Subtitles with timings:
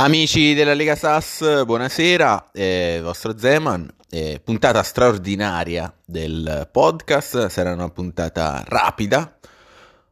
[0.00, 7.90] Amici della Lega Sass, buonasera, eh, vostro Zeman, eh, puntata straordinaria del podcast, sarà una
[7.90, 9.36] puntata rapida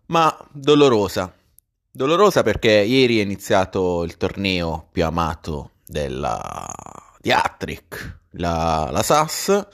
[0.07, 1.33] ma dolorosa.
[1.89, 6.69] Dolorosa perché ieri è iniziato il torneo più amato della
[7.21, 9.69] di Attrick, la, la SAS,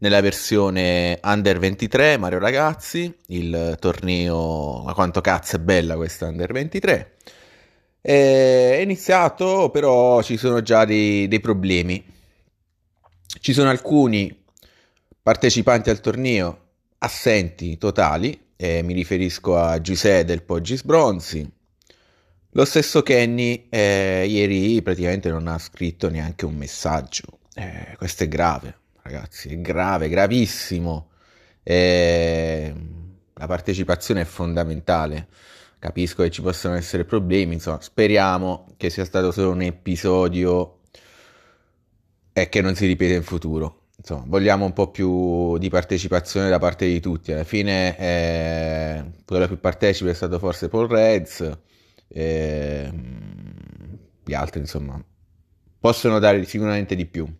[0.00, 6.52] nella versione Under 23, Mario Ragazzi, il torneo, ma quanto cazzo è bella questa Under
[6.52, 7.12] 23.
[8.06, 12.04] È iniziato, però ci sono già dei, dei problemi.
[13.40, 14.44] Ci sono alcuni
[15.22, 16.58] partecipanti al torneo
[16.98, 21.50] assenti totali, eh, mi riferisco a Giuseppe del Poggis Bronzi.
[22.50, 27.38] Lo stesso Kenny eh, ieri praticamente non ha scritto neanche un messaggio.
[27.54, 31.08] Eh, questo è grave, ragazzi, è grave, gravissimo.
[31.62, 32.74] Eh,
[33.32, 35.28] la partecipazione è fondamentale
[35.84, 40.78] capisco che ci possono essere problemi, insomma, speriamo che sia stato solo un episodio
[42.32, 43.82] e che non si ripeta in futuro.
[43.98, 47.32] Insomma, vogliamo un po' più di partecipazione da parte di tutti.
[47.32, 51.52] Alla fine, eh, quello più partecipe è stato forse Paul Reds.
[52.08, 52.90] Eh,
[54.24, 54.98] gli altri, insomma,
[55.78, 57.30] possono dare sicuramente di più.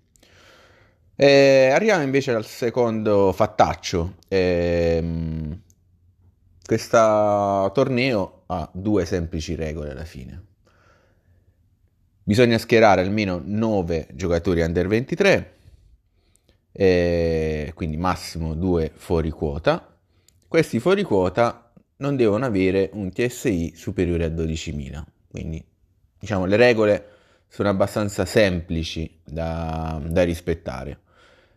[1.17, 4.17] Eh, arriviamo invece al secondo fattaccio.
[4.29, 5.03] Eh,
[6.67, 10.43] questo torneo ha due semplici regole alla fine.
[12.23, 15.53] Bisogna schierare almeno 9 giocatori under 23,
[17.75, 19.97] quindi massimo 2 fuori quota.
[20.49, 25.03] Questi fuori quota non devono avere un TSI superiore a 12.000.
[25.31, 25.65] Quindi
[26.19, 27.09] diciamo le regole
[27.49, 31.01] sono abbastanza semplici da, da rispettare.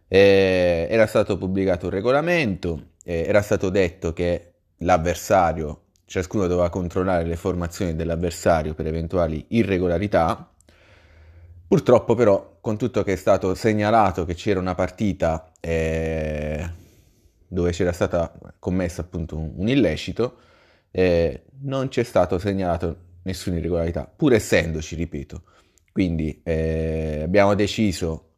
[0.07, 7.35] Eh, era stato pubblicato un regolamento, era stato detto che l'avversario, ciascuno doveva controllare le
[7.35, 10.49] formazioni dell'avversario per eventuali irregolarità.
[11.67, 16.65] Purtroppo però, con tutto che è stato segnalato che c'era una partita eh,
[17.45, 20.37] dove c'era stata commessa appunto un, illecito,
[20.91, 25.41] eh, non c'è stato segnalato nessuna irregolarità, pur essendoci, ripeto.
[25.91, 28.29] Quindi eh, abbiamo deciso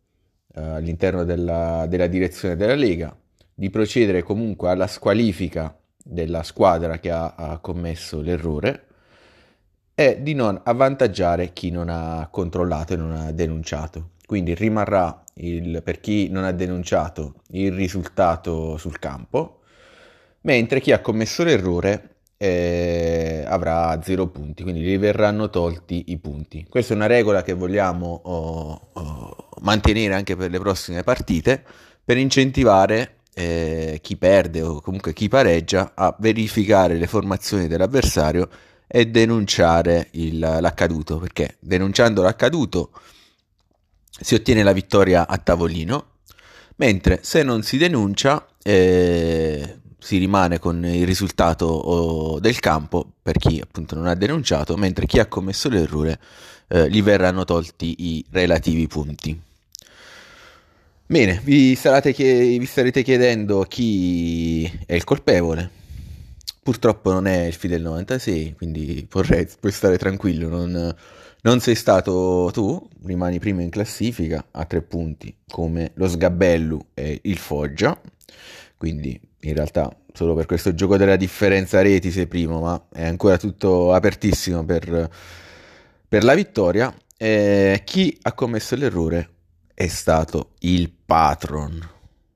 [0.56, 3.16] eh, all'interno della, della direzione della Lega
[3.54, 8.86] di procedere comunque alla squalifica della squadra che ha, ha commesso l'errore
[10.00, 14.12] è di non avvantaggiare chi non ha controllato e non ha denunciato.
[14.26, 19.60] Quindi rimarrà il, per chi non ha denunciato il risultato sul campo,
[20.42, 26.66] mentre chi ha commesso l'errore eh, avrà zero punti, quindi gli verranno tolti i punti.
[26.70, 31.62] Questa è una regola che vogliamo oh, oh, mantenere anche per le prossime partite
[32.06, 38.50] per incentivare eh, chi perde o comunque chi pareggia a verificare le formazioni dell'avversario
[38.88, 42.92] e denunciare il, l'accaduto, perché denunciando l'accaduto
[44.10, 46.18] si ottiene la vittoria a tavolino,
[46.78, 53.60] mentre se non si denuncia eh, si rimane con il risultato del campo per chi
[53.62, 56.20] appunto non ha denunciato, mentre chi ha commesso l'errore
[56.68, 59.40] eh, gli verranno tolti i relativi punti.
[61.12, 65.68] Bene, vi, chied- vi, starete chiedendo chi è il colpevole.
[66.62, 70.96] Purtroppo non è il Fidel 96, quindi vorrei, puoi stare tranquillo, non,
[71.42, 77.22] non, sei stato tu, rimani primo in classifica a tre punti come lo Sgabellu e
[77.24, 78.00] il Foggia,
[78.78, 83.38] quindi in realtà solo per questo gioco della differenza reti sei primo, ma è ancora
[83.38, 85.10] tutto apertissimo per,
[86.08, 86.96] per la vittoria.
[87.18, 89.30] Eh, chi ha commesso l'errore
[89.74, 91.90] è stato il patron.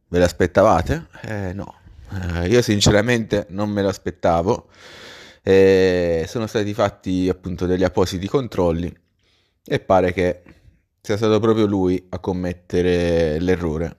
[0.08, 1.06] Ve l'aspettavate?
[1.22, 1.76] Eh, no,
[2.10, 4.68] eh, io sinceramente non me l'aspettavo.
[5.44, 8.92] Eh, sono stati fatti appunto degli appositi controlli
[9.64, 10.42] e pare che
[11.00, 13.98] sia stato proprio lui a commettere l'errore.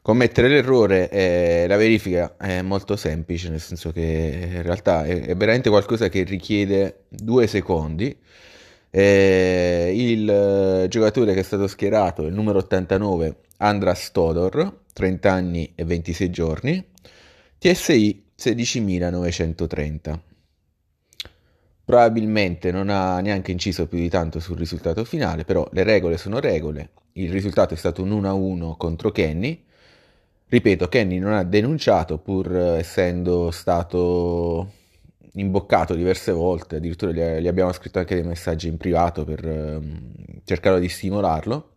[0.00, 5.36] Commettere l'errore, eh, la verifica è molto semplice, nel senso che in realtà è, è
[5.36, 8.18] veramente qualcosa che richiede due secondi
[8.90, 15.72] eh, il eh, giocatore che è stato schierato il numero 89 Andras Todor, 30 anni
[15.74, 16.86] e 26 giorni,
[17.58, 20.18] TSI 16.930.
[21.84, 26.38] Probabilmente non ha neanche inciso più di tanto sul risultato finale, però le regole sono
[26.38, 26.90] regole.
[27.12, 29.64] Il risultato è stato un 1-1 contro Kenny.
[30.46, 34.72] Ripeto, Kenny non ha denunciato pur essendo stato
[35.34, 39.80] imboccato diverse volte, addirittura gli, abbiamo scritto anche dei messaggi in privato per eh,
[40.44, 41.72] cercare di stimolarlo.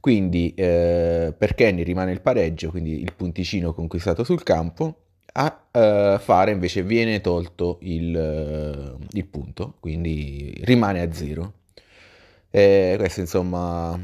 [0.00, 4.96] Quindi eh, per Kenny rimane il pareggio, quindi il punticino conquistato sul campo,
[5.32, 11.52] a eh, fare invece viene tolto il, eh, il, punto, quindi rimane a zero.
[12.50, 13.94] E questo insomma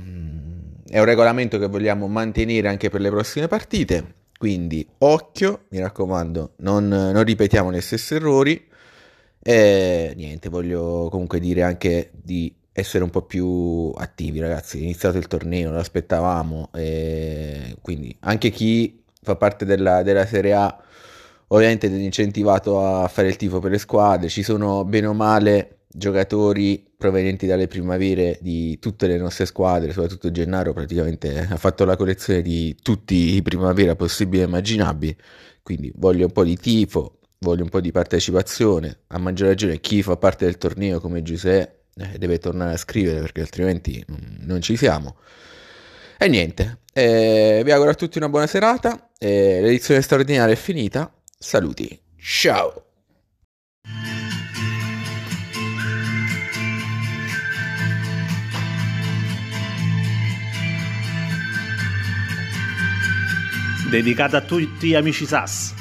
[0.88, 4.14] è un regolamento che vogliamo mantenere anche per le prossime partite.
[4.38, 8.66] Quindi occhio, mi raccomando, non, non ripetiamo gli stessi errori.
[9.42, 14.78] E niente, voglio comunque dire anche di essere un po' più attivi, ragazzi.
[14.78, 16.70] È iniziato il torneo, lo aspettavamo.
[17.80, 20.80] quindi anche chi fa parte della, della Serie A
[21.48, 24.28] ovviamente è incentivato a fare il tifo per le squadre.
[24.28, 30.30] Ci sono bene o male giocatori provenienti dalle primavere di tutte le nostre squadre, soprattutto
[30.30, 35.16] Gennaro praticamente ha fatto la collezione di tutti i primavera possibili e immaginabili,
[35.62, 40.02] quindi voglio un po' di tifo, voglio un po' di partecipazione, a maggior ragione chi
[40.02, 44.04] fa parte del torneo come Giuseppe eh, deve tornare a scrivere perché altrimenti
[44.40, 45.16] non ci siamo.
[46.18, 51.12] E niente, eh, vi auguro a tutti una buona serata, eh, l'edizione straordinaria è finita,
[51.38, 52.85] saluti, ciao!
[63.88, 65.74] Dedicata a tutti gli amici SAS.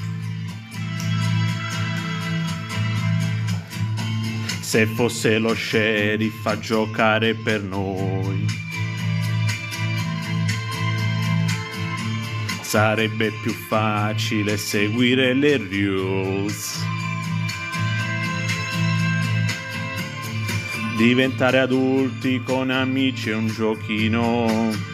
[4.62, 8.46] Se fosse lo sheriff a giocare per noi,
[12.62, 16.84] sarebbe più facile seguire le rules.
[20.98, 24.94] Diventare adulti con amici è un giochino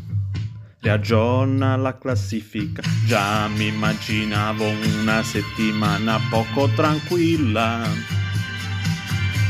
[0.81, 2.81] riaggiorna la classifica.
[3.05, 7.87] Già mi immaginavo una settimana poco tranquilla.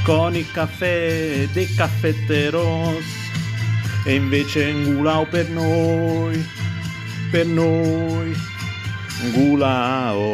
[0.03, 3.19] Con il caffè dei caffetteros.
[4.03, 6.43] E invece Ngulao per noi,
[7.29, 8.35] per noi,
[9.25, 10.33] Ngulao.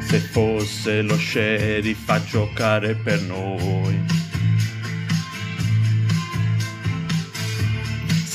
[0.00, 4.15] Se fosse lo sheriff a giocare per noi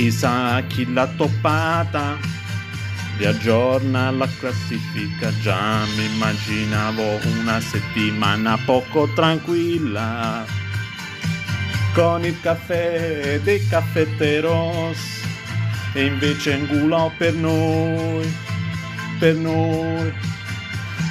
[0.00, 2.16] Chissà chi l'ha toppata,
[3.18, 10.46] riaggiorna la classifica, già mi immaginavo una settimana poco tranquilla,
[11.92, 14.96] con il caffè dei caffetteros,
[15.92, 18.34] e invece ingulò per noi,
[19.18, 20.14] per noi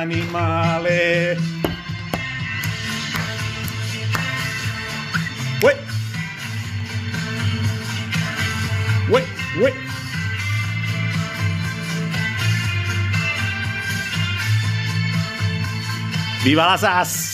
[0.00, 1.36] animale.
[5.62, 5.76] Uè.
[9.10, 9.22] Uè,
[9.60, 9.72] uè.
[16.42, 17.29] Viva la SAS!